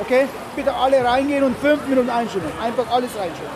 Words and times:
Okay? 0.00 0.26
Bitte 0.54 0.74
alle 0.74 1.04
reingehen 1.04 1.44
und 1.44 1.56
fünf 1.58 1.86
Minuten 1.86 2.10
einschwimmen. 2.10 2.50
Einfach 2.62 2.90
alles 2.90 3.10
reinschwimmen. 3.18 3.52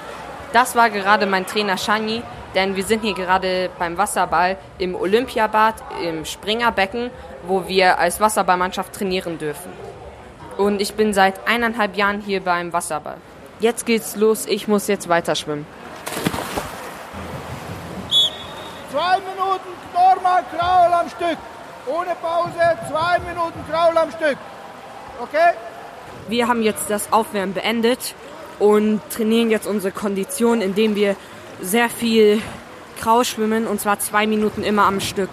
Das 0.53 0.75
war 0.75 0.91
gerade 0.91 1.27
mein 1.27 1.47
Trainer 1.47 1.77
Shani, 1.77 2.23
denn 2.55 2.75
wir 2.75 2.85
sind 2.85 3.03
hier 3.03 3.15
gerade 3.15 3.71
beim 3.79 3.97
Wasserball 3.97 4.57
im 4.79 4.95
Olympiabad, 4.95 5.75
im 6.03 6.25
Springerbecken, 6.25 7.11
wo 7.47 7.69
wir 7.69 7.99
als 7.99 8.21
Wasserballmannschaft 8.21 8.93
trainieren 8.93 9.39
dürfen. 9.39 9.73
Und 10.57 10.81
ich 10.81 10.95
bin 10.95 11.15
seit 11.15 11.47
eineinhalb 11.47 11.97
Jahren 11.97 12.21
hier 12.21 12.43
beim 12.43 12.73
Wasserball. 12.73 13.19
Jetzt 13.61 13.87
geht's 13.87 14.17
los, 14.17 14.47
ich 14.47 14.67
muss 14.67 14.89
jetzt 14.89 15.09
weiter 15.09 15.35
schwimmen. 15.35 15.67
Zwei 18.91 19.19
Minuten 19.19 19.69
normal 19.95 20.45
Kraul 20.57 20.93
am 20.93 21.09
Stück. 21.09 21.39
Ohne 21.87 22.15
Pause, 22.21 22.79
zwei 22.91 23.19
Minuten 23.21 23.65
Kraul 23.71 23.97
am 23.97 24.11
Stück. 24.11 24.37
Okay? 25.21 25.53
Wir 26.31 26.47
haben 26.47 26.63
jetzt 26.63 26.89
das 26.89 27.13
Aufwärmen 27.13 27.55
beendet 27.55 28.15
und 28.61 29.01
trainieren 29.11 29.51
jetzt 29.51 29.67
unsere 29.67 29.93
Kondition, 29.93 30.61
indem 30.61 30.95
wir 30.95 31.17
sehr 31.61 31.89
viel 31.89 32.41
Kraul 33.01 33.25
schwimmen 33.25 33.67
und 33.67 33.81
zwar 33.81 33.99
zwei 33.99 34.29
Minuten 34.29 34.63
immer 34.63 34.85
am 34.85 35.01
Stück. 35.01 35.31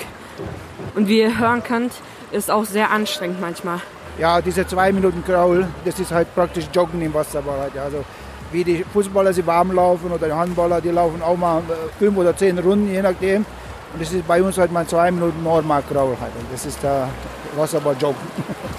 Und 0.96 1.08
wie 1.08 1.20
ihr 1.20 1.38
hören 1.38 1.62
könnt, 1.64 1.94
ist 2.32 2.50
auch 2.50 2.66
sehr 2.66 2.90
anstrengend 2.90 3.40
manchmal. 3.40 3.80
Ja, 4.18 4.42
diese 4.42 4.66
zwei 4.66 4.92
Minuten 4.92 5.24
Kraul, 5.24 5.68
das 5.86 6.00
ist 6.00 6.12
halt 6.12 6.34
praktisch 6.34 6.66
Joggen 6.74 7.00
im 7.04 7.14
Wasserball. 7.14 7.60
Halt. 7.60 7.78
Also 7.78 8.04
wie 8.52 8.64
die 8.64 8.84
Fußballer 8.92 9.34
sie 9.34 9.46
warm 9.46 9.74
laufen 9.74 10.12
oder 10.12 10.26
die 10.26 10.34
Handballer, 10.34 10.82
die 10.82 10.90
laufen 10.90 11.22
auch 11.22 11.38
mal 11.38 11.60
äh, 11.60 12.00
fünf 12.00 12.18
oder 12.18 12.36
zehn 12.36 12.58
Runden, 12.58 12.92
je 12.92 13.04
nachdem. 13.04 13.46
Und 13.94 14.02
das 14.02 14.12
ist 14.12 14.28
bei 14.28 14.42
uns 14.42 14.58
halt 14.58 14.72
mal 14.72 14.88
zwei 14.88 15.12
Minuten 15.12 15.44
normal 15.44 15.84
Kraul. 15.88 16.18
Halt. 16.20 16.32
Das 16.52 16.66
ist 16.66 16.82
der 16.82 17.08
Wasserball-Joggen. 17.56 18.18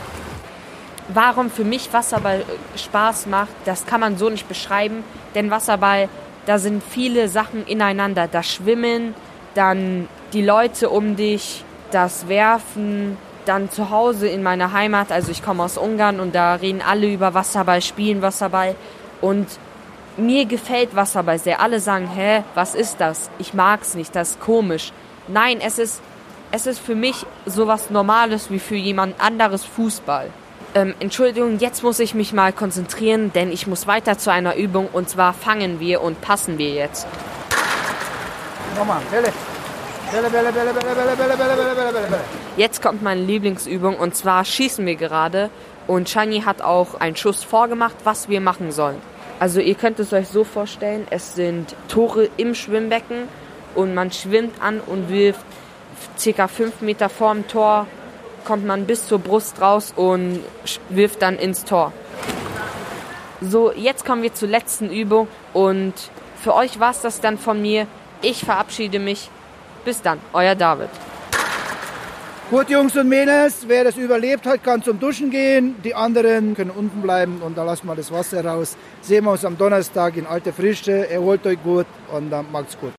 Warum 1.09 1.51
für 1.51 1.65
mich 1.65 1.93
Wasserball 1.93 2.41
äh, 2.41 2.79
Spaß 2.79 3.27
macht, 3.27 3.53
das 3.65 3.87
kann 3.87 4.01
man 4.01 4.19
so 4.19 4.29
nicht 4.29 4.49
beschreiben. 4.49 5.05
Denn 5.35 5.51
Wasserball, 5.51 6.09
da 6.47 6.59
sind 6.59 6.83
viele 6.83 7.29
Sachen 7.29 7.67
ineinander. 7.67 8.29
Das 8.29 8.47
Schwimmen, 8.47 9.15
dann 9.55 10.09
die 10.33 10.43
Leute 10.45 10.91
um 10.91 11.17
dich, 11.17 11.65
das 11.91 12.29
Werfen, 12.29 13.17
dann 13.47 13.71
zu 13.71 13.91
Hause 13.91 14.29
in 14.29 14.43
meiner 14.43 14.73
Heimat, 14.73 15.11
also 15.11 15.31
ich 15.31 15.43
komme 15.43 15.63
aus 15.63 15.79
Ungarn 15.79 16.21
und 16.21 16.35
da 16.35 16.57
reden 16.57 16.83
alle 16.87 17.11
über 17.11 17.33
Wasserball, 17.33 17.81
spielen 17.81 18.21
Wasserball 18.21 18.75
und 19.23 19.47
mir 20.19 20.45
gefällt 20.45 20.95
Wasserball 20.95 21.39
sehr. 21.39 21.61
Alle 21.61 21.81
sagen, 21.81 22.09
hä, 22.15 22.43
was 22.55 22.75
ist 22.75 23.01
das? 23.01 23.31
Ich 23.39 23.55
mag's 23.55 23.95
nicht, 23.95 24.15
das 24.15 24.33
ist 24.33 24.41
komisch. 24.41 24.93
Nein, 25.29 25.61
es 25.63 25.79
ist, 25.79 26.03
es 26.53 26.67
ist 26.67 26.79
für 26.79 26.95
mich 26.95 27.25
sowas 27.47 27.89
Normales 27.89 28.51
wie 28.51 28.59
für 28.59 28.77
jemand 28.77 29.19
anderes 29.21 29.65
Fußball. 29.65 30.31
Ähm, 30.75 30.95
Entschuldigung, 31.01 31.59
jetzt 31.59 31.83
muss 31.83 31.99
ich 31.99 32.15
mich 32.15 32.33
mal 32.33 32.53
konzentrieren, 32.53 33.33
denn 33.33 33.51
ich 33.51 33.67
muss 33.67 33.87
weiter 33.87 34.19
zu 34.19 34.31
einer 34.31 34.57
Übung 34.57 34.89
und 34.93 35.09
zwar 35.09 35.33
fangen 35.33 35.81
wir 35.81 36.03
und 36.03 36.21
passen 36.21 36.59
wir 36.59 36.71
jetzt. 36.71 37.07
Nochmal, 38.77 39.01
Bälle. 39.11 39.33
Bälle, 40.13 40.31
Bälle, 40.31 40.53
Bälle, 40.53 40.73
Bälle, 40.73 40.95
Bälle, 40.95 41.17
Bälle, 41.17 41.37
Bälle, 41.37 41.37
Bälle, 41.37 41.75
Bälle, 41.75 41.93
Bälle, 41.93 42.07
Bälle. 42.09 42.25
Jetzt 42.57 42.83
kommt 42.83 43.03
meine 43.03 43.21
Lieblingsübung 43.21 43.97
und 43.97 44.15
zwar 44.15 44.45
schießen 44.45 44.85
wir 44.85 44.97
gerade 44.97 45.51
und 45.87 46.09
Shani 46.09 46.43
hat 46.43 46.61
auch 46.63 46.95
einen 47.01 47.17
Schuss 47.17 47.45
vorgemacht, 47.45 47.97
was 48.05 48.29
wir 48.29 48.41
machen 48.41 48.71
sollen. 48.71 49.01
Also 49.41 49.61
ihr 49.61 49.75
könnt 49.75 49.99
es 50.01 50.13
euch 50.13 50.29
so 50.29 50.45
vorstellen, 50.45 51.07
es 51.11 51.35
sind 51.35 51.75
Tore 51.89 52.29
im 52.37 52.55
Schwimmbecken 52.55 53.29
und 53.75 53.95
man 53.95 54.11
schwimmt 54.13 54.61
an 54.61 54.81
und 54.81 55.09
wirft 55.09 55.41
circa 56.19 56.49
fünf 56.49 56.81
Meter 56.81 57.09
vorm 57.09 57.47
Tor, 57.47 57.87
kommt 58.49 58.65
man 58.65 58.87
bis 58.87 59.07
zur 59.07 59.19
Brust 59.19 59.61
raus 59.61 59.93
und 59.95 60.41
wirft 60.89 61.21
dann 61.21 61.37
ins 61.37 61.65
Tor. 61.65 61.93
So, 63.43 63.73
jetzt 63.73 64.07
kommen 64.07 64.23
wir 64.23 64.33
zur 64.33 64.49
letzten 64.49 64.91
Übung 64.91 65.29
und 65.53 65.93
für 66.43 66.55
euch 66.55 66.81
war 66.81 66.91
es 66.93 67.03
das 67.03 67.21
dann 67.21 67.37
von 67.37 67.61
mir. 67.61 67.87
Ich 68.23 68.45
verabschiede 68.45 68.99
mich. 68.99 69.31
Bis 69.85 70.01
dann, 70.01 70.19
euer 70.33 70.55
David. 70.55 70.89
Gut, 72.51 72.71
Jungs 72.71 72.97
und 72.97 73.11
Mädels, 73.11 73.65
wer 73.67 73.85
das 73.85 73.99
überlebt 73.99 74.47
hat, 74.47 74.65
kann 74.65 74.83
zum 74.83 74.99
Duschen 74.99 75.31
gehen. 75.31 75.75
Die 75.85 75.95
anderen 75.95 76.57
können 76.57 76.71
unten 76.71 77.03
bleiben 77.03 77.43
und 77.45 77.59
da 77.59 77.65
lassen 77.65 77.87
wir 77.87 77.97
das 77.97 78.11
Wasser 78.11 78.43
raus. 78.43 78.79
Sehen 79.03 79.25
wir 79.25 79.33
uns 79.33 79.45
am 79.45 79.59
Donnerstag 79.59 80.17
in 80.17 80.27
alter 80.27 80.55
Frische. 80.55 81.07
Erholt 81.11 81.47
euch 81.47 81.63
gut 81.63 81.87
und 82.15 82.31
dann 82.31 82.51
macht's 82.51 82.79
gut. 82.79 82.87